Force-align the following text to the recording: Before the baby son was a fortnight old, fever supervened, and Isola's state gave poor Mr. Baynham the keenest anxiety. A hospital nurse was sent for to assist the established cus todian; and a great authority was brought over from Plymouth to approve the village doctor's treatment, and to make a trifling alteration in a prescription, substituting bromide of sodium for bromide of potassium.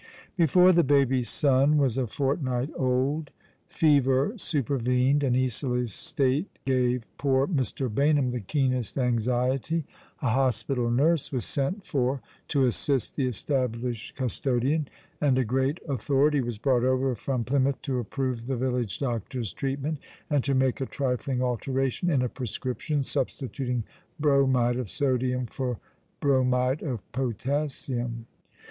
Before 0.35 0.71
the 0.71 0.83
baby 0.83 1.21
son 1.21 1.77
was 1.77 1.95
a 1.95 2.07
fortnight 2.07 2.71
old, 2.75 3.29
fever 3.67 4.33
supervened, 4.35 5.21
and 5.21 5.37
Isola's 5.37 5.93
state 5.93 6.47
gave 6.65 7.05
poor 7.19 7.45
Mr. 7.45 7.87
Baynham 7.87 8.31
the 8.31 8.39
keenest 8.39 8.97
anxiety. 8.97 9.83
A 10.23 10.29
hospital 10.31 10.89
nurse 10.89 11.31
was 11.31 11.45
sent 11.45 11.85
for 11.85 12.19
to 12.47 12.65
assist 12.65 13.15
the 13.15 13.27
established 13.27 14.15
cus 14.15 14.39
todian; 14.41 14.87
and 15.21 15.37
a 15.37 15.45
great 15.45 15.79
authority 15.87 16.41
was 16.41 16.57
brought 16.57 16.83
over 16.83 17.13
from 17.13 17.43
Plymouth 17.43 17.79
to 17.83 17.99
approve 17.99 18.47
the 18.47 18.57
village 18.57 18.97
doctor's 18.97 19.53
treatment, 19.53 19.99
and 20.31 20.43
to 20.45 20.55
make 20.55 20.81
a 20.81 20.87
trifling 20.87 21.43
alteration 21.43 22.09
in 22.09 22.23
a 22.23 22.27
prescription, 22.27 23.03
substituting 23.03 23.83
bromide 24.19 24.77
of 24.77 24.89
sodium 24.89 25.45
for 25.45 25.77
bromide 26.19 26.81
of 26.81 27.01
potassium. 27.11 28.25